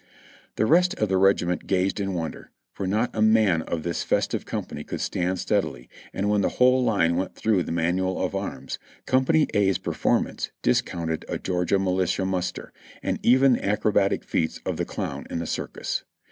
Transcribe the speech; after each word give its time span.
The 0.55 0.65
rest 0.65 0.95
of 0.95 1.09
the 1.09 1.17
regiment 1.17 1.67
gazed 1.67 1.99
in 1.99 2.15
wonder, 2.15 2.49
for 2.73 2.87
not 2.87 3.11
a 3.13 3.21
man 3.21 3.61
of 3.61 3.83
this 3.83 4.03
festive 4.03 4.47
company 4.47 4.83
could 4.83 4.99
stand 4.99 5.37
steadily, 5.37 5.89
and 6.11 6.27
when 6.27 6.41
the 6.41 6.49
whole 6.57 6.83
line 6.83 7.17
went 7.17 7.35
through 7.35 7.61
the 7.61 7.71
manual 7.71 8.19
of 8.19 8.33
arms. 8.33 8.79
Company 9.05 9.45
A's 9.53 9.77
performance 9.77 10.49
discounted 10.63 11.23
a 11.29 11.37
Georgia 11.37 11.77
militia 11.77 12.25
muster, 12.25 12.73
or 13.03 13.17
even 13.21 13.53
the 13.53 13.63
acrobatic 13.63 14.23
feats 14.23 14.59
of 14.65 14.77
the 14.77 14.85
clown 14.85 15.27
in 15.29 15.37
the 15.37 15.45
circus. 15.45 16.03